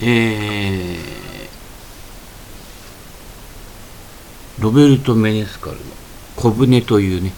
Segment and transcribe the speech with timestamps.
[0.00, 5.82] えー、ロベルト・メネスカルの
[6.36, 7.32] 「小舟」というね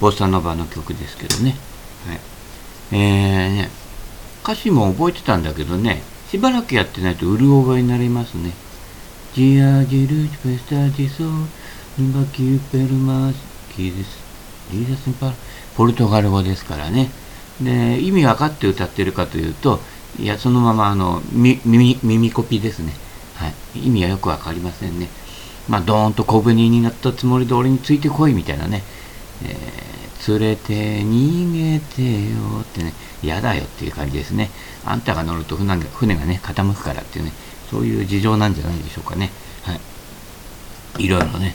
[0.00, 1.56] ボサノバの曲ですけどね、
[2.06, 2.20] はい
[2.92, 3.70] えーね、
[4.42, 8.50] 歌詞も覚えてたんだけどねしばらくやってないとうる覚えになりますね。
[9.34, 11.48] ジアジルチフェスタジソン
[12.12, 13.34] バキューペルマー
[13.74, 14.18] キーです。
[14.72, 15.32] リーザスパ
[15.76, 17.10] ポルトガル語ですからね。
[17.60, 19.78] で、意味分かって歌ってるかというと、
[20.18, 22.92] いや、そのままあの耳耳コピですね。
[23.34, 23.86] はい。
[23.86, 25.08] 意味はよく分かりませんね。
[25.68, 28.82] まあ、ドーンと小舟になったつもりで俺についてこいみたいなね。
[29.42, 32.92] えー、連れて逃げてよってね。
[33.22, 34.50] 嫌だよっていう感じですね。
[34.84, 37.32] あんたが乗ると船が船がね、傾くからっていうね、
[37.70, 39.30] そういう事情なんじゃないでしょうかね。
[39.62, 39.74] は
[40.98, 41.04] い。
[41.04, 41.54] いろいろね、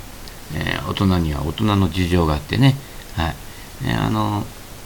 [0.55, 2.75] えー、大人には大人の事情があってね、
[3.15, 3.35] はい。
[3.85, 4.43] えー、あの、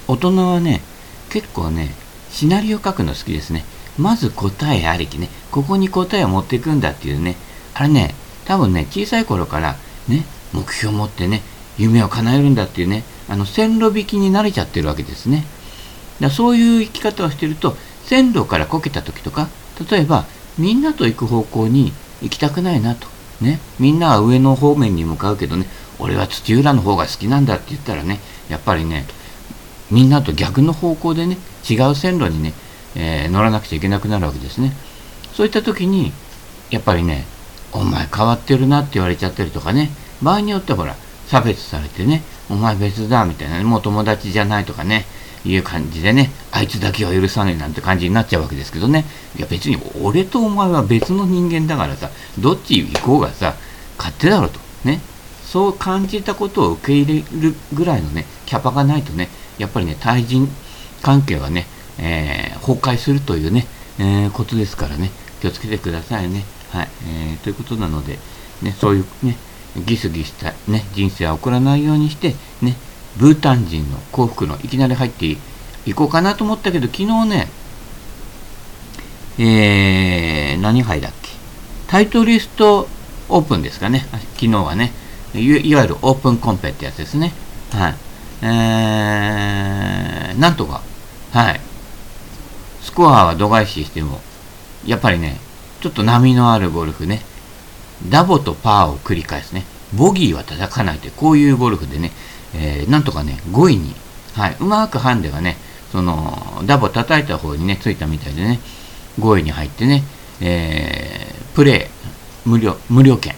[0.07, 0.81] 大人はね、
[1.29, 1.95] 結構ね、
[2.33, 3.63] シナリオ書くの好きですね。
[3.97, 7.37] まず答えありきね、ここに答えを持っていくんだっていうね、
[7.73, 9.77] あれね、多分ね、小さい頃から
[10.09, 11.41] ね、目標を持ってね、
[11.77, 15.45] 夢を叶えるんだっていうね、あの線路引きに慣れちゃってるわけですね。
[16.19, 19.49] だそういう生き方をしてると線路からこけた時とか
[19.89, 20.25] 例えば
[20.57, 23.07] みんなと行く方向に行きたくないなと
[23.41, 25.65] ねみんなは上の方面に向かうけどね
[25.99, 28.19] 俺は土浦の方が好きなんだって言ったらね
[28.49, 29.05] やっぱりね
[29.93, 31.37] みんなと逆の方向でね
[31.69, 32.53] 違う線路にね、
[32.95, 34.73] えー、乗らなくちゃいけなくなるわけですね。
[35.33, 36.11] そういった時に
[36.71, 37.25] やっぱりね
[37.71, 39.89] お前変わってるなって言われちゃったりとかね
[40.21, 40.95] 場合によってほら
[41.27, 45.05] 差別されてねお前別だみたいなねもう友達じゃないとかね
[45.45, 49.05] いう感じでね、あいつだけは許さねえなんて感じになっちゃうわけですけどね、
[49.37, 52.09] いや別に俺とお前は別の人間だからさ、
[52.39, 53.55] どっち行こうがさ、
[53.97, 55.01] 勝手だろと、ね、
[55.43, 60.47] そう感じたことを受け入れるぐらいのね、キャパがないとね、やっぱりね、対人
[61.01, 61.65] 関係はね、
[61.99, 63.65] えー、崩壊するというね、
[63.99, 66.43] えー、ことですからね、気をつけてくださいね。
[66.71, 66.87] はい。
[67.07, 68.17] えー、ということなので、
[68.61, 69.37] ね、そういうね、
[69.85, 72.75] ギスギスしたね、人生は送らないようにして、ね、
[73.17, 75.25] ブータン人の幸福のいきなり入って
[75.85, 77.47] いこうかなと思ったけど、昨日ね、
[79.37, 81.29] えー、何杯だっけ？
[81.87, 82.87] タイトリスト
[83.29, 84.05] オープンですかね。
[84.35, 84.91] 昨日はね。
[85.35, 87.33] いわゆるオープンコンペってやつですね。
[87.71, 87.95] はい。
[88.45, 90.81] えー、なんとか、
[91.31, 91.61] はい。
[92.81, 94.19] スコアは度外視しても、
[94.85, 95.39] やっぱりね、
[95.79, 97.21] ちょっと波のあるゴルフね。
[98.09, 99.63] ダボとパーを繰り返すね。
[99.95, 102.11] ボギーは叩かないって、こういうゴルフでね、
[102.53, 103.95] えー、なんとかね、5位に、
[104.33, 105.55] はい、うまくハンデがね、
[105.91, 108.59] その、ダボ叩いた方にね、ついたみたいでね、
[109.19, 110.03] 5位に入ってね、
[110.41, 111.89] えー、プレ
[112.45, 113.35] イ、無料、無料券。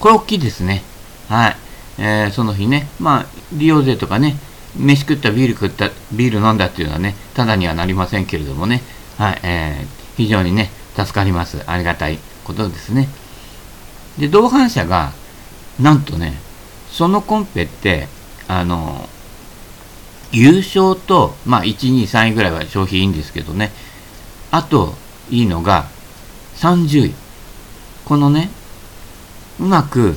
[0.00, 0.82] これ大きいですね。
[1.28, 1.56] はい。
[1.98, 4.36] えー、その日ね、まあ、利用税とかね、
[4.76, 8.82] 飯食ったビール食ったビール飲んだっていうのはね、ただにはなりませんけれどもね、
[9.16, 11.62] はい、えー、非常にね、助かります。
[11.66, 13.08] ありがたいことですね。
[14.18, 15.12] で、同伴者が、
[15.80, 16.34] なんとね、
[16.90, 18.08] そのコンペって、
[18.48, 19.08] あの、
[20.32, 23.72] 優勝と、まあ、1、2、3位ぐらいは消費いいんですけどね、
[24.50, 24.94] あと、
[25.30, 25.86] いいのが、
[26.56, 27.14] 30位。
[28.04, 28.50] このね、
[29.58, 30.16] うまく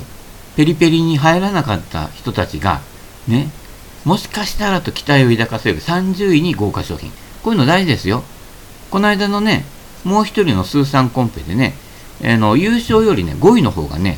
[0.60, 2.82] ペリペリに入らなかった人たちが、
[3.30, 3.48] ね、
[4.04, 7.12] もしかしたらと期待を抱かせる30位に豪華商品。
[7.44, 8.24] こういうの大事ですよ。
[8.92, 9.64] この間のね、
[10.04, 11.76] もう一人のスーサンコンペでね、
[12.26, 14.18] あの優勝よりね、5位の方がね、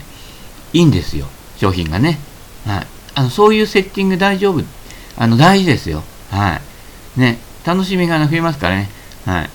[0.73, 1.27] いいんですよ。
[1.57, 2.17] 商品がね。
[2.65, 2.87] はい。
[3.13, 4.63] あのそういうセッティング大丈夫。
[5.17, 6.01] あの大事ですよ。
[6.31, 6.59] は
[7.15, 7.19] い。
[7.19, 8.89] ね、楽しみが増えますからね。
[9.27, 9.49] はい。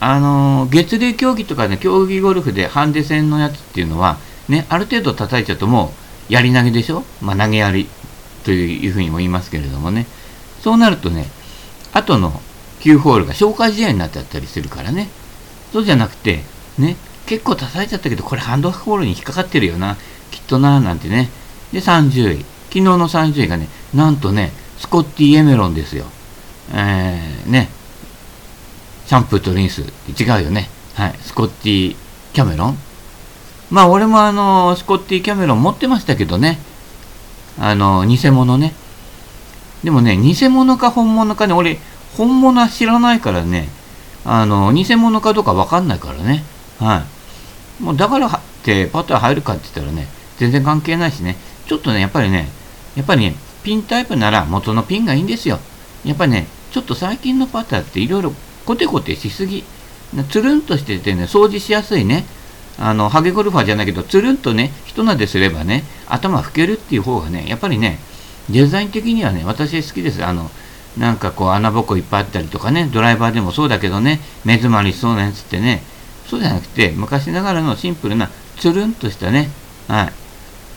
[0.00, 4.16] あの月齢競技とかね、競技ゴルフでハンデ戦のやつっていうのは、
[4.48, 5.92] ね、ある程度叩いちゃうとも
[6.30, 7.04] うやり投げでしょ？
[7.20, 7.88] まあ投げやり
[8.44, 10.06] というふうにも言いますけれどもね。
[10.62, 11.26] そうなるとね、
[11.92, 12.40] 後の
[12.80, 15.08] 9ホールが消化試合になっちゃったりするからね。
[15.72, 16.42] そうじゃなくて、
[16.78, 16.96] ね、
[17.26, 19.96] 結構叩いちゃったけど、これハンドホールに引っかかってるよな、
[20.30, 21.28] きっとな、なんてね。
[21.72, 22.44] で、30位。
[22.68, 26.06] 昨日の30位がね、なんとね、スコッティ・エメロンですよ。
[26.72, 27.68] えー、ね、
[29.06, 30.68] シャンプーとリンス、違うよね。
[30.94, 31.96] はい、スコッティ・
[32.32, 32.78] キャメロン。
[33.70, 36.58] まあ、俺もあの、スコッティ・キャメロン持ってましたけどね。
[37.58, 38.74] あの、偽物ね。
[39.84, 41.78] でもね、偽物か本物かね、俺、
[42.16, 43.68] 本物は知らないからね、
[44.24, 46.44] あの、偽物かどうかわかんないからね。
[46.78, 47.04] は
[47.80, 47.82] い。
[47.82, 48.30] もうだからっ
[48.62, 51.36] てパター入るかって言ったらね、全然関係ないしね。
[51.66, 52.48] ちょっとね、やっぱりね、
[52.96, 55.58] やっぱりね、ピンタイプなら元のピンがいいんですよ。
[56.04, 58.32] やっぱりね、ちょっと最近のパターっていろいろ
[58.64, 59.64] コテコテしすぎ。
[60.30, 62.24] つるんとしててね、掃除しやすいね。
[62.80, 67.98] あの、ハゲゴルファーじゃないけど、つるんとね、一なですればね、頭拭けるっていう方がね、やっぱりね、
[68.50, 70.24] デザイン的にはね、私好きです。
[70.24, 70.50] あの、
[70.96, 75.82] なんかこう穴ぼこいっぱいあったりとかね、ドライバーでもそうだけどね、目詰まりしそうなやつってね、
[76.26, 79.50] そうじゃなくて、昔ながらのシンプルな、つるんとしたね、
[79.86, 80.12] はい、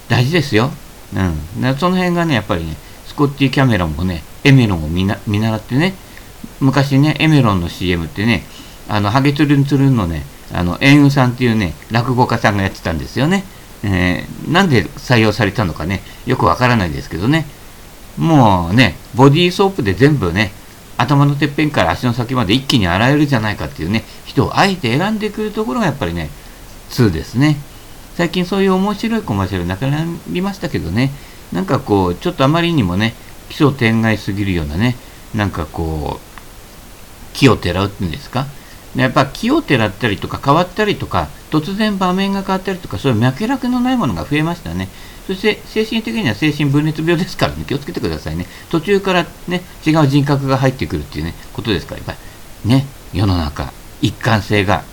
[0.09, 0.71] 大事ですよ。
[1.15, 1.75] うん。
[1.77, 2.75] その辺がね、やっぱりね、
[3.05, 5.93] スコッティ・キャメロンもね、エメロンを見習ってね、
[6.59, 8.43] 昔ね、エメロンの CM ってね、
[8.87, 13.43] あの、ハゲツルンツルンのね、あの、円雲さんっていうね、落語家さんがやってたんですよね。
[13.83, 17.45] えー、なんで採用されたのかね、よくわからないですけどね。
[18.17, 20.51] もうね、ボディーソープで全部ね、
[20.97, 26.29] 頭のてっぺんから足の先まで一気に洗えるじゃないかっていうね、人をあえて選んでくるところがやっぱりね、
[26.91, 27.57] 2ですね。
[28.17, 31.11] 最近そういう面白いコマーシャルなくなりましたけどね、
[31.51, 33.15] なんかこう、ちょっとあまりにもね、
[33.49, 34.95] 奇想天外すぎるようなね、
[35.33, 38.45] なんかこう、気をてらうっていうんですか？
[38.95, 44.89] やっぱ気をてらったりとか変わったりとか、突然場面が変わったりとか、そういう脈絡のないものが増えましたね。
[45.27, 48.47] そして精神的には精神分裂病ですからね、 気をつけてくださいね。
[48.69, 52.15] 途中からね、違う人格が入ってくるっていうね、ことですから、やっぱ
[52.65, 53.71] りね、世の中、
[54.01, 54.83] 一貫性が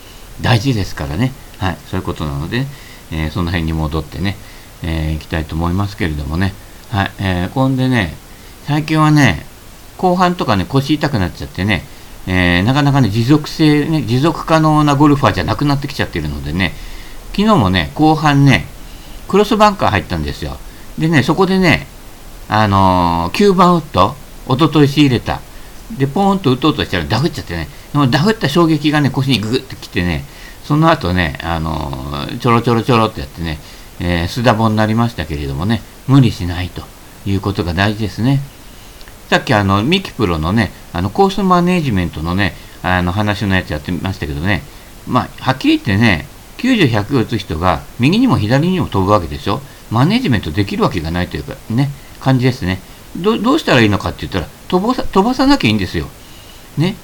[0.40, 1.32] 大事ですからね。
[1.58, 2.66] はい、そういうことなので、
[3.10, 4.36] えー、その辺に戻ってね、
[4.82, 6.54] えー、いきたいと思いますけれどもね。
[6.90, 8.14] はい、えー、こんでね、
[8.66, 9.44] 最近はね、
[9.96, 11.84] 後半とかね、腰痛くなっちゃってね、
[12.30, 16.75] えー、なかなかね、持続性、ね、持続可能なゴルファーじゃなくなってきちゃってるのでね、
[17.32, 18.66] 昨日もね、後半ね、
[19.28, 20.58] クロスバンカー入ったんですよ。
[20.98, 21.86] でね、そこでね、
[22.50, 24.14] あのー、9番ウッド、
[24.46, 25.40] おととい仕入れた。
[25.96, 27.69] で、ポーンと打とうとしたらダフっちゃってね、
[28.10, 30.25] ダフった衝撃がね、腰にググってきてね、
[30.64, 33.58] その後ね、あのー、ちょろちょろちょろってやってね、
[34.00, 36.82] えー、スダボになりましたけれどもね、無理しないと
[37.25, 38.40] いうことが大事ですね。
[39.30, 44.62] さっきあの、ミキプロのね、あの、コースマネジメントのね、あの話のやつやってましたけどね、
[45.06, 46.26] まあ、はっきり言ってね、
[46.58, 49.61] 90、100打つ人が右にも左にも飛ぶわけでしょ。
[49.90, 51.90] マネジメントできるわけがないというか、ね、
[52.20, 52.81] 感じですね。
[53.17, 56.06] どどうしたらいいのかって言ったら飛ばさ、飛ばさなきゃいいんですよ。
[56.76, 56.96] ね。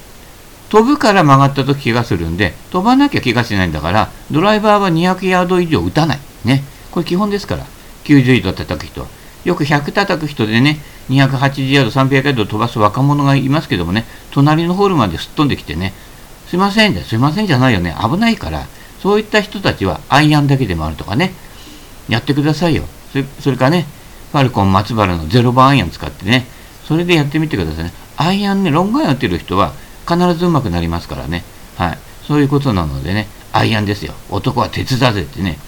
[0.69, 6.21] 飛ぶから曲がった時怪我するんで、飛ばなきゃ怪我しないんだから、ドライバーは200ヤード以上打たない。
[6.45, 6.65] ね。
[6.91, 7.65] これ基本ですから。
[8.05, 9.07] 90度叩く人。
[9.45, 15.93] よく100叩く人でね、280ヤード、300ヤード飛ばす若者がいますけどもね、隣のホールまですっ飛んできてね、
[16.49, 18.67] すいませんじゃすいませんじゃないよね、危ないから、
[19.03, 21.35] そういった人たちはアイアンだけで回るとかね、
[22.09, 22.85] やってくださいよ。
[23.13, 23.87] それそれかね、
[24.33, 26.47] ファルコン松原の0番アイアン使ってね、
[26.87, 27.93] それでやってみてくださいね。
[28.17, 29.73] アイアンね、ロングアイアン打ってる人は
[30.09, 31.45] 必ず上手くなりますからね。
[31.77, 31.99] はい。
[32.27, 34.15] そういうことなのでね、アイアンですよ。
[34.31, 35.59] 男は鉄だぜってね、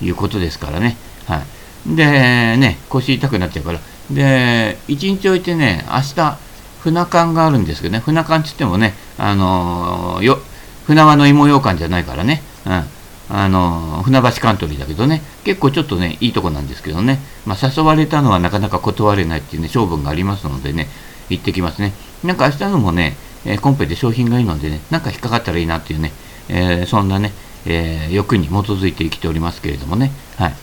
[0.00, 0.96] いうことですからね。
[1.26, 1.42] は
[1.88, 1.96] い。
[1.96, 3.80] で、ね、腰痛くなっちゃうから。
[4.10, 6.38] で、一日置いてね、明日、
[6.80, 10.38] 船館があるんですけどね、船館って言ってもね、あのー、よ、
[10.86, 12.84] 船輪の芋羊羹じゃないからね、うん。
[13.28, 20.88] あの、船橋カントリーだけどね、結構ちょっとね、いいとこなんですけどね、まあ、誘われたのはなかなか断れないっていうね、勝負がありますのでね、
[21.28, 21.92] 行ってきますね。
[22.22, 26.12] なんか明日のもね、えー、コンペで商品がいいのでね、なんか引っかかったらいいなっていうね、
[26.48, 27.32] えー、そんなね、
[27.66, 30.54] え、欲に基づいて生きておりますけれどもね、はい。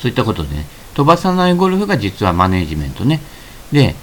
[0.00, 3.20] そういったことでね、飛ばさないゴルフが実はマネージメントね。
[3.72, 3.94] で、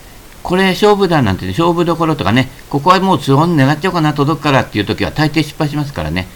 [0.43, 6.27] これ勝負だなんてね、勝負どころとかね、ここはもうツオン狙っちゃおうかな、届くからっていう時は大抵失敗しますからね。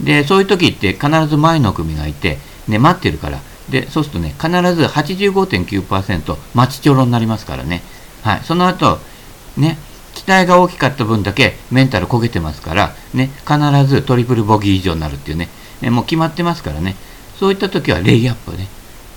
[0.00, 3.40] で、そういう時って必ず前の組がいて、ね、待ってるから。
[3.68, 7.82] で、そうするとね、必ず85.9%待ちちょろになりますからね。
[8.22, 8.40] はい。
[8.44, 8.98] その後、
[9.56, 9.78] ね、
[10.14, 15.48] 期待が大きかった分だけメンタル焦げてますから、ね、必ずトリプルボギー以上になるっていうね、
[15.82, 16.94] ねもう決まってますからね。
[17.38, 18.68] そういった時はレイアップね。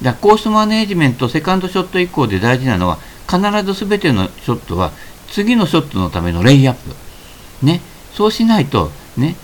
[0.01, 2.97] だコースマネージメント、セカンドショット以降で大事なのは、
[3.29, 4.91] 必ず全てのショットは、
[5.29, 6.95] 次のショットのためのレイアップ。
[7.65, 7.81] ね。
[8.13, 9.35] そうしないと、ね、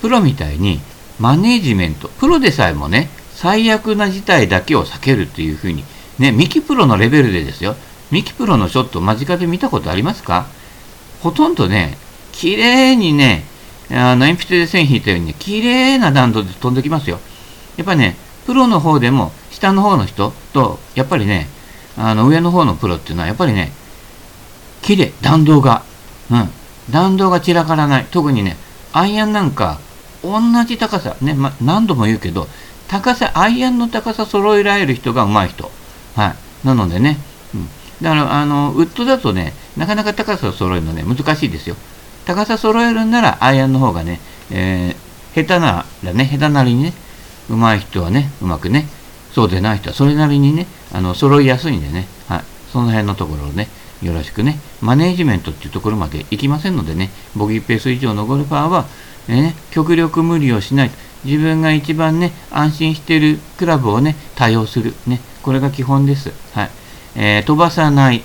[0.00, 0.80] プロみたいに
[1.18, 5.84] マネージメント、プロでさえもね、最悪な事態だけを避けるっていうふうに、
[6.18, 7.74] ね、ミキプロのレベルでですよ、
[8.10, 10.46] ミキプロのショット間近で見たことありますか？
[11.22, 11.96] ほとんどね、
[12.32, 13.44] 綺麗にね、
[13.90, 17.18] あの鉛筆で線引いたようにね、綺麗な弾道で飛んできますよ。
[17.76, 21.48] やっぱね、プロの方でも下の方の人と、やっぱりね、
[21.96, 23.72] あの上の方のプロっていうのは、やっぱりね、
[24.82, 25.82] 綺麗、弾道が。
[26.30, 26.48] うん。
[26.90, 28.06] 弾道が散らからない。
[28.10, 28.56] 特にね、
[28.92, 29.78] アイアンなんか、
[30.22, 32.48] 同じ高さ、ね、ま、何度も言うけど、
[32.88, 35.70] 高さ、アイアンの高さ揃えられる人が上手い人。
[36.16, 36.66] はい。
[36.66, 37.18] なのでね、
[37.54, 37.68] うん。
[38.02, 41.76] だから、あの、ウッドだとね、なかなか高さを揃えるのね、難しいですよ。
[42.24, 46.92] 高さ揃えるんなら、アイアンの方がね、えー、下手ならね、下手なりにね、
[47.48, 48.86] 上手い人はね、うまくね、
[49.32, 52.44] そうでない人はそれなりにね、あの、揃いやすいんでね、はい。
[52.72, 53.68] その辺のところをね、
[54.02, 58.86] よろしくね、マネージメントっていうところまで行きませんのでね、ボギーペース以上のゴルファーは、
[59.28, 60.90] ね、極力無理をしない。
[61.24, 64.94] 自分が一番ね、安心しているクラブをね、多用する。
[65.06, 66.32] ね、これが基本です。
[66.54, 66.70] はい。
[67.16, 68.22] えー、飛ばさない、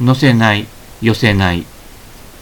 [0.00, 0.66] 乗せない、
[1.02, 1.66] 寄せない。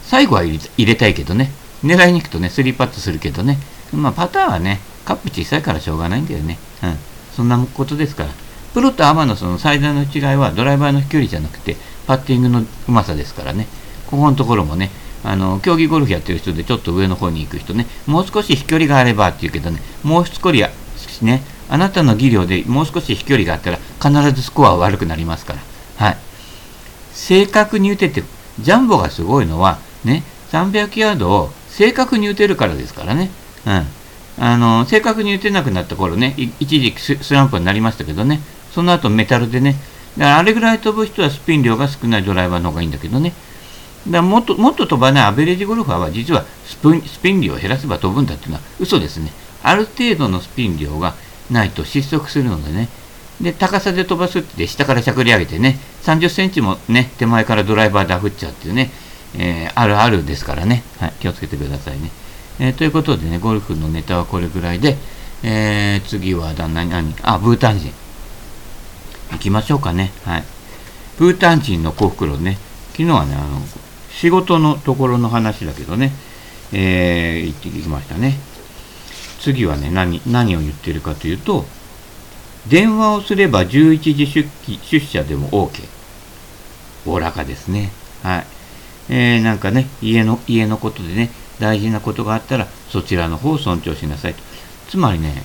[0.02, 1.50] 最後は入れたいけどね。
[1.83, 3.59] 狙いに行くとね、スリーパットするけどね。
[3.92, 6.59] まあ、パターはね、カップ小さいからしょうがないんだよね。
[6.83, 7.13] うん。
[7.35, 8.31] そんなことですから。
[8.75, 11.76] プロとアマのその最大の違いはドライバーの飛距離じゃなくて、
[12.07, 13.67] パッティングのうまさですからね。
[14.07, 14.91] ここのところもね、
[15.23, 25.61] あの競技ゴルフやってる人でちょっと上の方に行く人ね、もう少し飛距離があればって言うけどね、もう少しね、あなたの技量でもう少し飛距離があったら必ずスコアは悪くなりますから。
[25.97, 26.17] はい。
[27.12, 28.23] 正確に打てて、
[28.61, 33.31] ジャンボがすごいのは、ね、300ヤードを正確に打てるからですからね。
[33.67, 33.87] うん。
[34.38, 38.41] あの、正確に打てなくなった頃ね、一時期スランプになりましたけどね、
[38.75, 39.76] その後メタルでね、
[40.19, 43.33] だからあれぐらい飛ぶ人はスピン量が少ないドライバーの方がいいんだけどね。
[44.07, 49.33] だからもっともっと飛ばないアベレージゴルファーは実はスピンスピン量を減らせば飛ぶんだっていうのは嘘ですね。
[49.62, 51.14] ある程度のスピン量が
[51.50, 52.88] ないと失速するのでね。
[53.41, 58.91] で、高さで飛ばすって下からしゃくり上げてね、30センチもね、手前からドライバーで振っちゃうっていうね、
[59.37, 60.85] えー、あるあるですからね。
[61.00, 62.11] はい、気をつけてくださいね。
[62.61, 64.96] えー、ということでね、ゴルフのネタはこれぐらいで、
[65.42, 67.92] えー、次は何、何、あ、ブータン人。
[69.32, 70.12] 行きましょうかね。
[70.25, 70.44] はい。
[71.18, 72.58] ブータン人の幸福論ね、
[72.92, 73.61] 昨日はね、あの、
[74.11, 76.12] 仕事のところの話だけどね、
[76.73, 78.38] えー、行ってきましたね。
[79.40, 81.66] 次はね、何、何を言ってるかというと、
[82.68, 85.87] 電話をすれば11時出勤出社でも OK。
[87.06, 87.92] おおらかですね。
[88.23, 88.46] はい。
[89.11, 94.42] えー、なんかね、家の、家のことでね、大事なことがあったら、そちらの方を尊重しなさいと。
[94.88, 95.42] つまりね、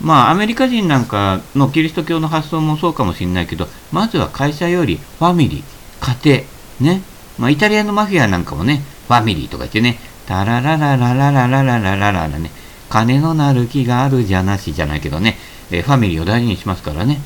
[0.00, 6.44] まあ、アメリカ人なんかのキリスト教の発想もそうかもしれないけど、まずは会社よりファミリー、家
[6.80, 7.02] 庭、ね。
[7.38, 12.50] まあ、イタリアのマフィアなんかもね、ファミリーとか言ってね、タララララララララララララね、
[12.88, 15.36] 金のなる気があるじゃなしじゃないけどね、
[15.70, 17.20] えー、ファミリーを大事にしますからね。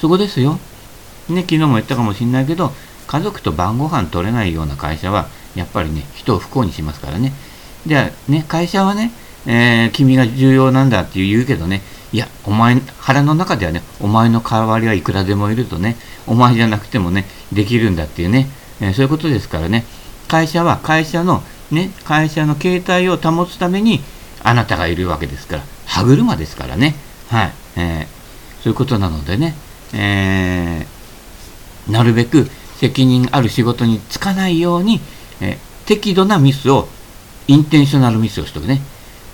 [0.00, 0.58] そこですよ。
[1.28, 2.72] ね、昨日も言ったかもしれないけど、
[3.06, 7.32] 家族と晩ご飯取れないような会社は、やっぱりね、人を不幸にしますからね。
[7.86, 9.12] じゃあね、会社はね、
[9.46, 18.48] えー、君が重要なんだって言うけどね、いや、お前、腹の中ではね、お前の代わりはいくらでもいるとね、お前じゃなくてもね、できるんだっていうね、
[18.80, 19.84] えー、そういうことですからね、
[20.28, 24.00] 会社は会社の、ね、会社の形態を保つために、
[24.42, 26.94] あなたがいるわけですから、歯車ですからね。
[27.28, 27.52] はい。
[27.76, 29.54] えー、そういうことなのでね、
[29.92, 35.00] えー、なるべく責任ある仕事に就かないように、
[35.40, 36.88] え、適度なミスを、
[37.48, 38.80] インテンショナルミスをしとくね。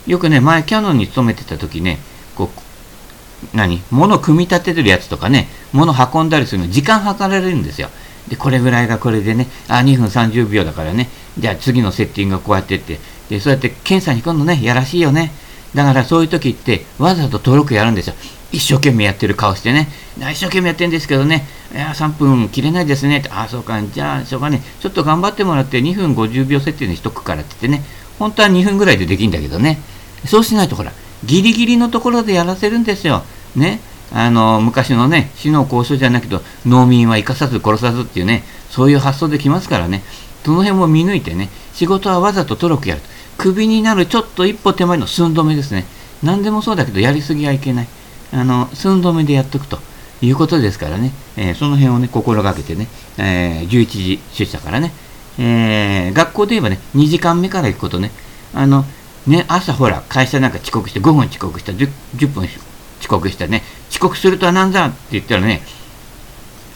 [0.07, 1.99] よくね、前キャノンに勤めてた時ね、
[2.35, 3.83] こう、何？
[3.91, 7.89] 物組み立ててるやつとかね、物運んだりするの時間計られるんですよ。
[8.29, 12.99] で、これぐらいがこれでね、あ、2分30秒だからね、じゃあ次のセッティングがこうやってって、
[13.29, 15.33] で、そうやって検査に来るのね、やらしいよね。
[15.75, 18.15] だからそういう時って、わざと登録やるんですよ。
[18.53, 19.89] 一生懸命やってる顔してね、
[20.19, 23.19] 一生懸命やってるんですけどね、いや、3分切れないですね。
[23.19, 27.85] って、あ、そうか、じゃあ、しょうがね、ちょっと頑張ってもらって2分50秒設定にしとくからって言ってね、
[28.21, 29.81] 本当は2分ぐらいでできるんだけどね、
[30.27, 30.93] そうしないとほら、
[31.25, 33.25] ギリギリのところでやらせるんですよ。
[33.57, 33.81] ね。
[34.13, 40.03] あの、昔のね、死の交渉じゃないけど、農民は生かさず殺さずっていうね、そういう発想できますからね、
[40.45, 43.01] その辺も見抜いてね、仕事はわざとトロクやる。
[43.39, 45.87] クビになるちょっと一歩手前の寸止めですね。
[46.23, 47.89] 何でもそうだけど、やりすぎはいけない。
[48.33, 49.79] あの、寸止めでやっておくと
[50.21, 54.93] いうことですからね、えー、その辺をね、心がけてね、えー、11時出社からね、
[55.43, 58.11] えー、学校で言えばね、2時間目から行くことね、
[58.53, 58.85] あの、
[59.27, 65.63] ね、朝ほら、会社なんか遅刻して、5分遅刻した、10, 10分遅刻したね、遅刻するとは何だって言ったらね、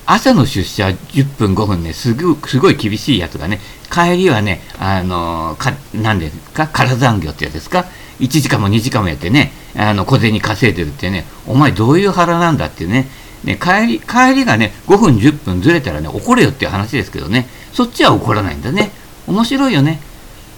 [0.07, 3.61] 朝の出社10分5分ね、すぐ、すごい厳しいやつがね、
[3.93, 7.85] 帰りはね、あの、か、なんですか、空残業ってやつですか、
[8.21, 13.09] 1時間も2時間もやってね、あの、小銭稼いでるってね、お前どういう腹なんだってね、
[13.45, 18.91] ね、帰り、帰りがね、5分10分ずれたらね、怒れよっていう話ですけどね、そっちは怒らないんだね。
[19.27, 20.01] 面白いよね。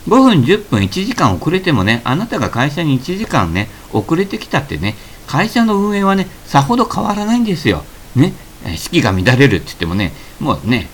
[0.08, 4.94] 5分10分1時間遅れてもね、あなたが会社に1時間ね、遅れてきたってね、
[5.26, 7.84] 会社の運営はね、さほど変わらないんですよ。
[8.14, 8.32] ね、
[8.76, 10.88] 四季が乱れるって言ってもね、もうね、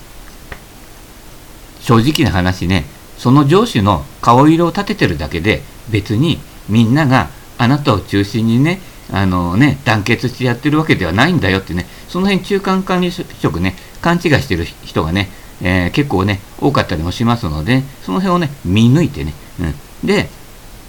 [1.80, 2.86] 正直な話ね、
[3.18, 8.80] その上司の顔色を立ててるだけで、別にみんながあなたを中心にね、
[9.12, 15.28] あのね、団結してやってるわけではないんだよってね、その辺中間管理職ね、勘違いしてる人がね、
[15.60, 20.06] えー、結構ね、多かったりもしますので、その辺をね、見抜いてね、うん。
[20.06, 20.28] で、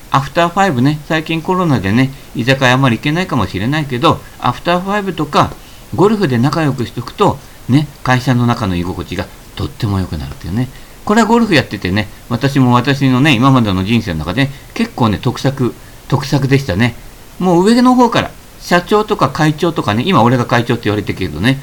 [0.09, 5.51] アフターファイブね、最近コロナでね、居酒屋あんまり行けないかもしれないけど、アフターファイブとか、
[5.93, 7.37] ゴルフで仲良くしておくと、
[7.67, 9.25] ね、会社の中の居心地が
[9.55, 10.69] とっても良くなるっていうね。
[11.05, 15.73] これはゴルフやっててね、私も私のね、今までの人生の中で、結構ね、得策、
[16.07, 16.95] 得策でしたね。
[17.39, 21.59] もう上の方から、社長とか会長とかね、今俺が会長って言われてるけどね、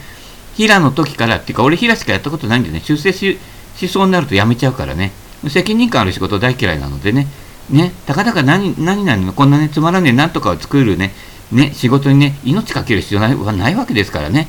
[0.55, 3.39] 平の時から、っていうか俺平しかやったことないんでね、出世し
[3.77, 5.13] しそうになると辞めちゃうからね、
[5.49, 7.27] 責任感ある仕事大嫌いなのでね、
[7.71, 11.13] ね、たかだか何、何々のこんなね、つまらねえなんとかを作るね、
[11.53, 14.49] ね、仕事にね、命かける必要はないわけですからね。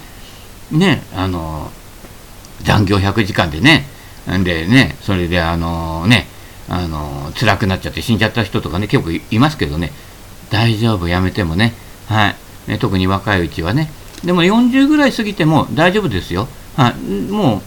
[0.71, 1.71] ね、あの、
[2.63, 3.85] 残業100時間でね、
[4.29, 6.27] んでね、それであのね、
[6.69, 9.91] あの、辛くなっちゃって死んじゃった人とかね、結構いますけどね、
[10.51, 11.73] 大丈夫、やめてもね、
[12.07, 12.35] はい、
[12.67, 13.91] ね、特に若いうちはね、
[14.23, 16.47] でも40ぐらい過ぎても大丈夫ですよ。
[16.75, 17.61] はい、も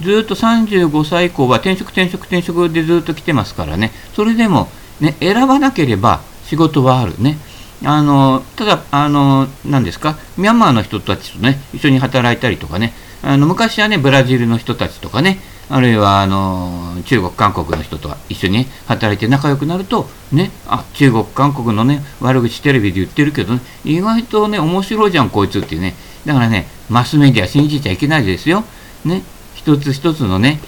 [0.00, 4.68] うずっと35歳以降は転職転職転職でずっと来てますからね、それでも、
[5.00, 7.38] ね、選ばなければ仕事はあるね。
[7.82, 15.38] あのただ、あの何ですか、ミャンマーの人たちとね、一緒に働いたりとかね、あの昔はね、ブラジルの人たちとかね、
[15.72, 25.94] あるいはあの中国、韓国の人と一緒に、働いて仲良くなると、ね、あ中国、韓国のね、悪口テレビで言ってるけど、ね、意外とね、面白いじゃん、こいつってね、
[26.26, 28.64] だからね、マスメディア信じちゃいけないですよ。
[29.04, 29.22] ね、
[29.54, 30.60] 一つ一つのね、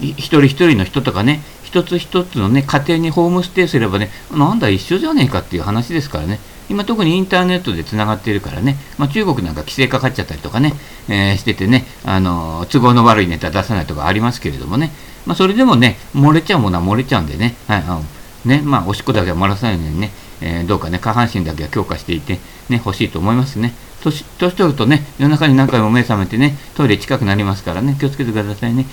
[0.00, 6.38] 一人一人の人とかね、一つ一つのね、家庭にホームステイすればね、なんだ、一緒じゃねえかっていう話ですからね。
[6.70, 10.72] 今特にインターネットでつながっているからね、まあ、中国なんか規制かかっちゃったりとかね、
[11.08, 14.92] えー、しててね、あの都合の悪いネタ出さないとかありますけれどもね、
[15.26, 18.00] まあ、それでもね、漏れちゃうものは漏れちゃうんでね、はい、あ
[18.44, 22.34] ね、まあ、おしっこだけは漏らさないようにね、えー、どうかね、下半身だけは強化していて、
[22.68, 23.74] ね、欲しいと思いますね。
[24.02, 28.86] 年年取るとね、夜中に何回も目覚めてね、トイレ近くなりますからね、気をつけてくださいね。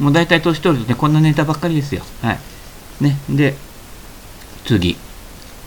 [0.00, 2.02] もう大体年取るとね、こんなネタばっかりですよ。
[2.20, 2.38] はい。
[3.00, 3.54] ね、で、
[4.64, 4.96] 次。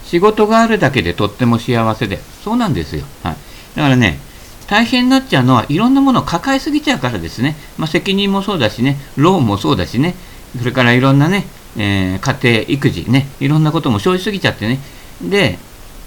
[0.05, 2.19] 仕事があるだけでとっても幸せで。
[2.43, 3.05] そうなんですよ。
[3.23, 3.35] はい。
[3.75, 4.19] だからね、
[4.67, 7.55] 大変になっちゃうのは、いろんなものを抱えすぎちゃうからですね。
[7.77, 10.15] まあ、責任もそうだしね、ローンもそうだしね、
[10.57, 11.45] それからいろんなね、
[11.77, 14.79] えー、家庭、育児ね、いろんなことも生じすぎちゃってね。
[15.21, 15.59] で、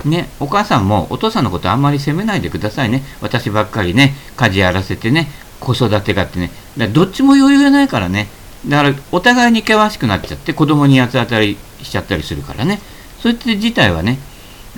[0.04, 3.02] ね、お母さんもお父さんのことあんまり責めないでくださいね。
[3.20, 5.28] 私ばっかりね、家事やらせてね、
[5.60, 6.50] 子育てがってね。
[6.76, 8.28] だどっちも余裕がないからね。
[8.66, 12.80] だから、お互いに険しくなっちゃって、子供に八つ当たりしちゃったりするからね。
[13.20, 14.18] それって自体はね、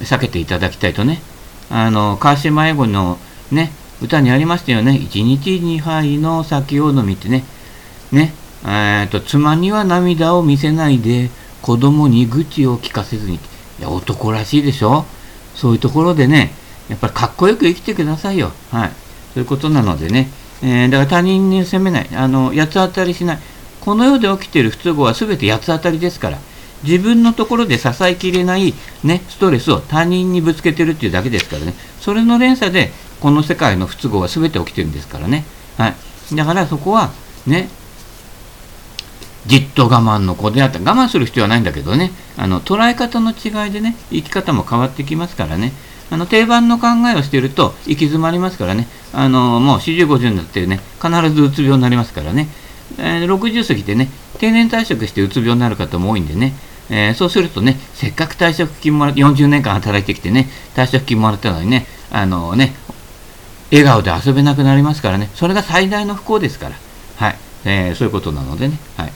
[0.01, 1.21] 避けていただきたいとね。
[1.71, 3.19] あの、川島英語の
[3.51, 3.73] ね、
[4.03, 4.97] 歌にありましたよね。
[4.97, 7.45] 一日二杯の酒を飲みってね。
[8.13, 8.33] ね。
[8.67, 11.31] えっと、妻には涙を見せないで、
[11.63, 13.37] 子供に愚痴を聞かせずに。
[13.37, 13.39] い
[13.83, 15.05] や、男らしいでしょ
[15.55, 16.53] そういうところでね、
[16.89, 18.53] やっぱりかっこよく生きてくださいよ。
[18.71, 18.91] はい。
[19.35, 20.29] そういうことなのでね。
[20.63, 22.09] えー、だから他人に責めない。
[22.15, 23.39] あの、八つ当たりしない。
[23.81, 26.39] この世で起きている不都合は全て八つ当たりですから。
[26.83, 31.75] 自分のところで支えきれない、ね、ストレスを他人にぶつけてるっていうだけですからね。
[32.01, 32.91] それの連鎖で、
[33.21, 35.45] この世界の不都合は全て起きてるんですからね。
[35.77, 36.37] はい。
[36.37, 37.11] だからそこは、
[37.47, 37.69] ね、
[39.47, 40.79] じっと我慢の子であった。
[40.79, 45.73] 我慢する必要はないんだけどね、あの、捉え方の違いでね、生き方も変わってきますからね。
[46.11, 48.89] あの、定番の考えをしていると行き詰まりますからね。
[49.13, 52.49] あの、もう40、50になってね、必ずうつ病になりますからね。
[52.99, 56.55] えー、60過ぎてね、定年退職してうつ病になる方も多いんでね、
[56.91, 62.75] えー、そうするとね、せっかく退職金もらって、40年間働いてきてね、退職金もらったのにね、あのね、
[63.71, 66.75] 笑顔で遊べなくなりますからね、それが最大の不幸ですから、
[67.17, 69.13] はい、えー、そういうことなのでね、はい。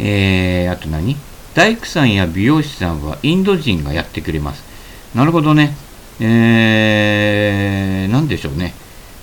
[0.00, 1.16] えー、あと何？
[1.54, 4.62] 大工さんや美容師さんはインド人がやってくれます。
[5.14, 5.74] なるほどね。
[6.20, 8.74] えー、なんでしょうね。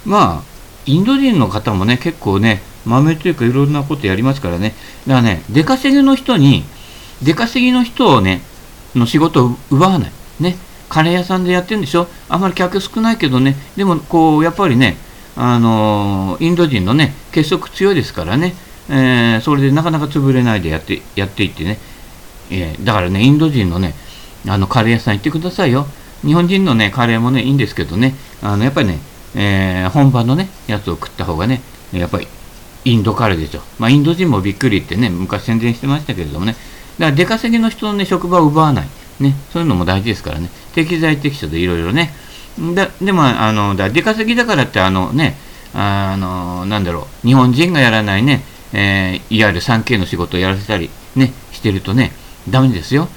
[0.06, 0.44] まあ、
[0.86, 4.74] インド人の方もね、結構ね、豆というかいろんなことやりますからね。
[5.08, 6.64] だからね、出稼ぎの人に、
[7.26, 8.42] 出稼ぎの人をね、
[8.94, 10.12] の仕事を奪わない。
[10.40, 10.56] ね。
[10.88, 12.08] カレー屋さんでやってるんでしょ？
[12.30, 13.56] あんまり客少ないけどね。
[13.76, 14.96] でも、こう、やっぱりね、
[15.36, 18.54] あのインド人のね、結束強いですからね。
[18.88, 21.80] えー、それでなかなか潰れないでやって、やっていってね。
[22.52, 23.96] えー、だからね、インド人のね、
[24.48, 25.88] あの、カレー屋さん行ってくださいよ。
[26.24, 29.00] 日本人のね、カレーもね、いいんですけどね、あの、やっぱりね、
[29.34, 31.62] えー、本場のね、やつを食った方がね、
[31.92, 32.28] やっぱり
[32.86, 33.62] インドカレーでしょ。
[33.80, 36.56] まあ、インド人もびっくりってね、昔宣伝してましたけれどもね、
[37.00, 38.88] だから出稼ぎの人のね、職場を奪わない。
[39.20, 40.50] ね、そういうのも大事ですからね。
[40.74, 42.14] 適材適所でいろいろね。
[42.74, 45.38] だでも、あの、だ出稼ぎだからって、あのね、
[45.74, 52.12] あの、なんだろう、日本人がやらないね、えー、いわゆる 3K の仕事をやらせたりね、してるとね、
[52.50, 53.08] ダメですよ。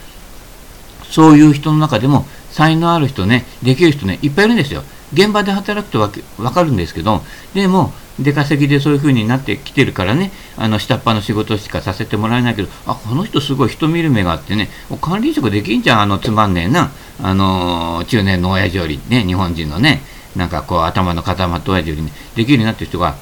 [1.10, 4.82] そういう人の中でも、才能ある人ね、できる人ね、いっぱいいるんですよ。
[5.12, 7.22] 現場で働くとわ分かるんですけど、
[7.54, 14.68] でも、出稼ぎでそういう風になってきてるからね、あの下っ端の仕事しかさせてもらえないけど、あ、この人すごい人見る目があってね、
[15.00, 16.90] 管理職できんじゃん、あのつまんねえな、
[17.22, 20.02] あの中年の親父よりね、日本人のね、
[20.36, 23.16] なんかこう頭の固まった親父よりね、できるようになってる人が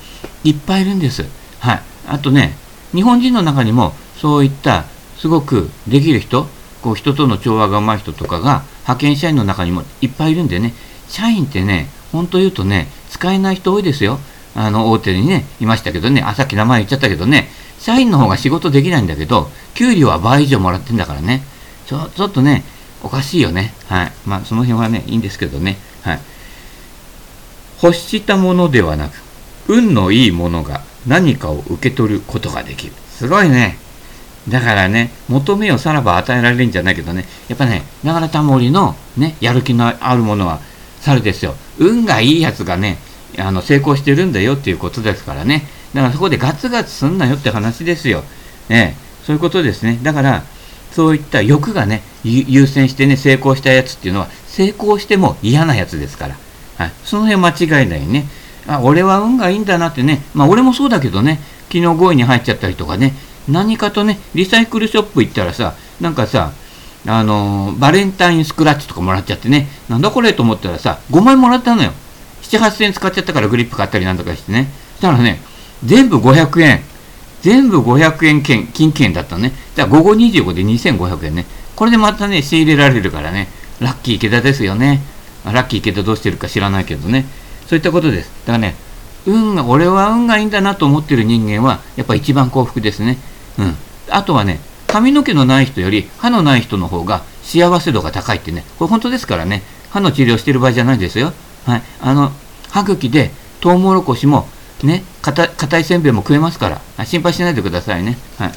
[0.45, 1.25] いっぱいいるんです。
[1.59, 1.83] はい。
[2.09, 2.57] あとね、
[2.93, 4.85] 日本人の中にもそういった
[5.19, 6.47] すごくできる人、
[6.83, 10.73] こう人との調和がうまい人とかが派遣社員の中にもいっぱいいるんでね、
[11.09, 14.21] 社員ってね、本当言うとね、使えない人多いですよ。
[14.57, 21.43] あの、大手にね、いましたけどね、あ、さっき名前言っちゃったけどね、社員の方が仕事できないんだけど、給料は倍以上もらってんだからね。
[21.87, 22.65] ちょちょっとね、
[23.03, 23.75] おかしいよね。
[23.87, 24.13] はい。
[24.25, 25.77] まあ、その辺はね、いいんですけどね。
[26.03, 26.21] はい。
[27.83, 29.23] 欲したものではなく、
[29.69, 32.95] 運のいいものが何かを受け取ることができる。
[33.11, 33.77] すごいね。
[34.49, 40.61] だからね、求めよさらば与えられるんじゃないけどね、やっぱね、ながらたもりのね、やる気のあるものは
[41.01, 41.55] 猿ですよ。
[41.79, 42.99] 運がいいやつがね、
[43.39, 45.67] あの成功してるんだよっていうことですからね。
[45.95, 48.23] だからそこでガツガツすんなよって話ですよ。
[48.69, 49.99] ね、そういうことですね。
[50.03, 50.43] だから、
[50.93, 56.37] そういった欲がね、優先してね、成功したやつっていうのは、成功しても嫌なやつですから。
[56.79, 58.27] はい、その辺間違いないね。
[58.67, 60.23] あ、俺は運がいいんだなってね。
[60.35, 63.15] まあ俺もそうだけどね、昨日5位に入っちゃったりとかね、
[63.49, 66.53] 何かとね、リサイクルショップ行ったらさ、なんかさ、
[67.07, 71.93] あのー、バレンタインスクラッチとかもらっちゃってね、なんだこれと思ったらさ、5枚もらったのよ。
[72.51, 74.69] 7、8000円使っちゃったからグリップ買ったりなんとかしてね。
[74.99, 75.41] したらね、
[75.85, 76.81] 全部500円。
[77.43, 79.53] 全部500円券、金券だったのね。
[79.75, 81.47] じゃあ午後25で2500円ね。
[81.77, 83.49] これでまたね、仕入れられるからね、
[83.81, 85.03] ラッキー池田ですよね。
[85.45, 87.27] ラッキー池田どうしてるか知らないけどね。
[87.69, 88.31] そういったことです。
[88.47, 88.75] だからね、
[89.27, 93.19] 運が、俺は運がいいんだなと思ってる人間は、やっぱ一番幸福ですね。
[93.59, 93.77] うん。
[94.09, 101.33] あとはね、髪の毛のない人より歯のない人の方が幸せ度が高いってね、これ本当ですからね、歯の治療してる場合じゃないですよ。
[101.67, 101.83] はい。
[102.01, 102.33] あの、
[102.71, 104.49] 歯茎でトウモロコシも、
[104.83, 108.17] ね、硬いせんべいも食えますから、心配しないでくださいね。
[108.39, 108.53] はい。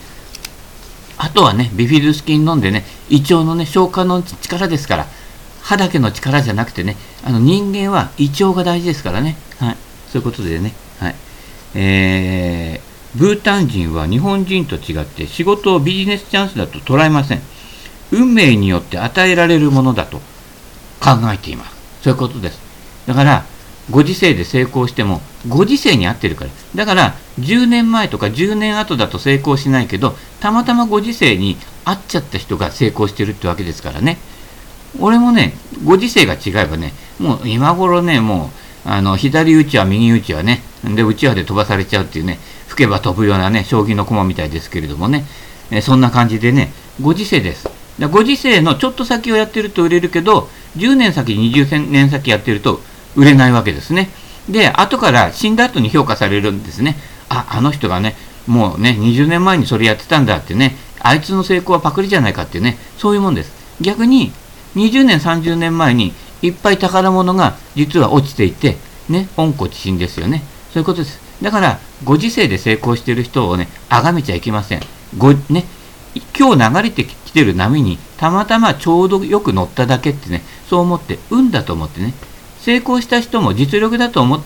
[1.17, 5.07] あとはね、ビフィズス菌飲んでね、胃腸のね、消化の力ですから、
[5.61, 6.95] 歯だけの力じゃなくてね、
[7.25, 9.35] あの人間は胃腸が大事ですからね。
[9.59, 9.77] はい。
[10.11, 10.73] そういうことでね。
[10.99, 11.15] はい。
[11.75, 17.41] えー、ブータン人は日本人と違って仕事をビジネスチャンスだと捉えません。
[18.11, 20.17] 運命によって与えられるものだと
[20.99, 21.75] 考えています。
[22.03, 22.68] そういうことです。
[23.09, 23.43] だから、
[23.89, 26.51] ご時世で成功しても、ご時世に合ってるから。
[26.75, 34.19] だから、10年前とか10年後だと成功しないけど、たまたまご時世に合っちゃった人が成功してるってわけですからね。
[34.99, 38.51] 俺もね、ご時世が違えばね、もう今頃ね、も
[38.85, 45.25] う、あの、左打ちは右打ちはね、で、打ちはで飛ばされちゃうっていうね、吹けば飛ぶようなね、将棋の駒みたいですけれどもね、
[45.71, 47.67] えそんな感じでね、ご時世です。
[48.11, 52.81] ご時世のちょっと先をやってると売れるけど、10年先、20年先やってると
[53.15, 54.09] 売れないわけですね。
[54.49, 56.97] で、後から死んだ後に評価されるんですね。
[57.29, 58.15] あ、あの人がね、
[58.47, 63.51] もうね、20年前にそれやってたんだってね、あいつの成功はパクリじゃないかってね、そういうもんです。
[63.79, 64.31] 逆に、
[64.75, 70.43] 20年、30年前にいっぱい宝物が実は落ちていて、ね、温故知新ですよね。
[70.73, 71.19] そういうことです。
[71.41, 74.81] だから、ご時世で成功している人をね、崇めちゃいけません。
[75.17, 75.65] ご、ね、
[76.37, 82.13] 今日流れてきてる波にたまたまちょうどよく乗っただけってね、そう思って、運だと思ってね、
[82.61, 84.43] 成功した人も実力だと思っ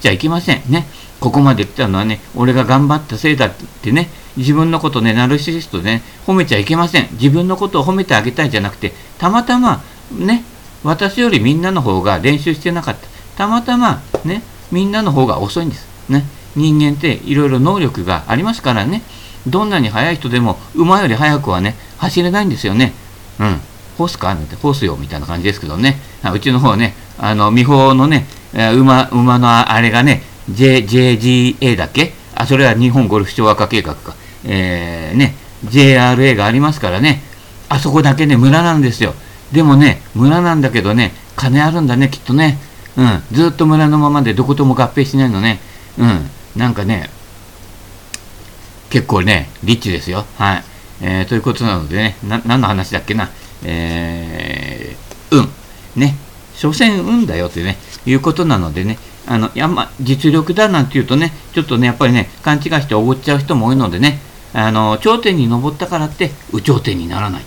[0.00, 0.62] ちゃいけません。
[0.68, 0.86] ね。
[1.20, 7.08] ここまで来たのはね、俺が頑張ったせいだってね、自分のことね、ナルシストね、褒めちゃいけません。
[7.12, 10.44] 自分のことを褒めてあげたいじゃなくて、たまたま、ね、
[10.82, 13.08] 私よりみんなの方が練習してなかった。
[13.38, 15.86] たまたま、ね、みんなの方が遅いんです。
[16.08, 16.24] ね。
[16.56, 19.02] 人間っていろいろ能力がありますからね。
[19.46, 22.92] どんなに速い人でも馬より速くはね、走れないんですよね。
[23.40, 23.60] うん。
[23.96, 26.00] ホースかなんて、ホースよみたいな感じですけどね。
[26.32, 32.12] うちの方はね、あの、美穂のね、馬、馬のあれがね、J、JGA だっけ？
[32.34, 34.14] あ、それは日本ゴルフ昭和化計画か。
[34.44, 37.22] えー、ね、JRA がありますからね。
[37.68, 39.14] あそこだけね、村なんですよ。
[39.52, 42.58] でもね、村なんだけどね、金あるんだね、きっとね。
[42.96, 43.22] うん。
[43.32, 45.60] ずっと村のままでどことも合併しないのね。
[45.98, 46.30] うん。
[46.56, 47.08] なんかね、
[48.90, 50.26] 結構ね、リッチですよ。
[50.36, 50.64] はい。
[51.00, 53.30] えー、ということなのでね、な、何の話だっけな？
[53.64, 55.48] えー、運。
[55.96, 56.16] ね。
[56.54, 64.20] 所詮運だよってね、いうことなのでね、あの、やま、実力だなんて言うとね、ちょっとね、やっぱりね、勘違いしておごっちゃう人も多いのでね、
[64.52, 67.42] あの、頂点に登ったからって、有頂天にならない。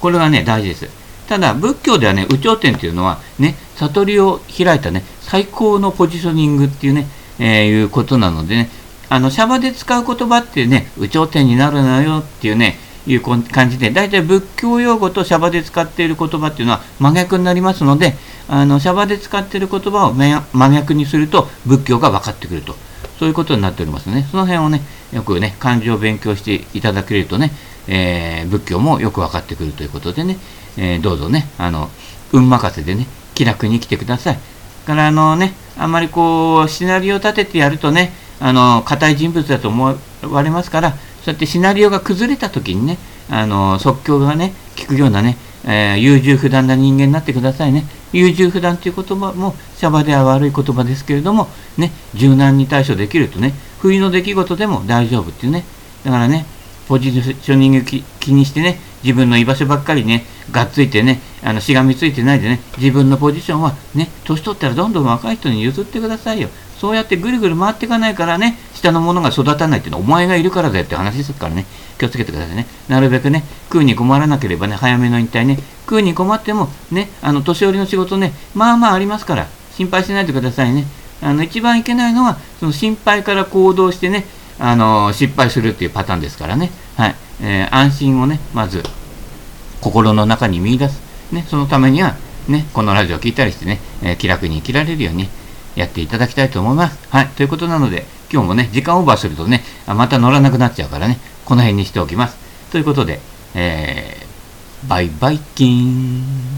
[0.00, 0.88] これがね、大事です。
[1.28, 7.06] ただ、仏教ではね、有頂天っていうのは、ね、悟りを開いたね、最高のポジショニングっていうね、
[7.38, 8.70] えー、いうことなのでね、
[9.08, 18.14] あの、シャバで使う言葉ってね、有頂天になるなよっていうね、いう感じで、大体仏教用語とシャバで使っている言葉っていうのは真逆になりますので、
[18.48, 22.74] あのシャバで使っている言葉を真逆にすると仏教が分かってくると。
[23.22, 24.26] そういうことになっておりますね。
[24.32, 27.52] その辺をね、よくね、漢字を勉強していただけるとね、
[27.86, 30.38] えー、仏教もよく分かってくるということでね、
[30.76, 31.88] えー、どうぞね、あの、
[32.32, 34.38] 運任せでね、気楽に生きてください。
[34.86, 39.96] からあのね、あんまりこう、シナリオ立ててやるとね、あの、硬い人物だと思
[40.28, 42.98] われますから、そうやってシナリオが崩れた時にね、
[43.30, 47.84] あの、即興がね、聞くようなね、えー、優柔不断な人間になってくださいね。
[48.12, 55.64] 優柔不断という言葉も、シャバでは悪い言葉ですけれども、ね、柔軟に対処できるとね、不意の出来事でも大丈夫っていうね。
[56.04, 56.46] だからね、
[56.88, 66.48] ポジショニング気にしてね、自分の居場所ばっかりね、がっついてね、あのしがみついてないでね、自分のポジションはね、年取ったらどんどん若い人に譲ってくださいよ。
[66.78, 71.64] そうやってぐるぐる回っていかないからね、下のものが育たないっていうのはお前がいるからだよって話ですからね、
[71.98, 72.66] 気をつけてくださいね。
[72.88, 80.86] なるべくね、食うに困らなければね、早めの引退ね、食うに困ってもね、あの、年寄りの仕事ね、まあまあありますから、心配しないでくださいね。
[81.22, 84.26] あの、一番いけないのは、その心配から行動してね、
[84.58, 86.70] あの、失敗するっていうパターンですからね。
[86.96, 87.14] はい。
[87.42, 88.82] えー、安心をね、まず、
[89.80, 91.00] 心の中に見出す。
[91.32, 92.14] ね、そのためには、
[92.48, 95.28] ね、このラジオを聞いたりしてね、えー、気楽に生きられるように、
[95.74, 96.98] やっていただきたいと思います。
[97.10, 97.28] はい。
[97.28, 102.36] ということなので、今日もね、時間オーバーするとね、また乗らなくなっちゃうからね、この辺にしておきます。
[102.70, 103.20] ということで、
[103.54, 106.51] えー、バイバイキーン。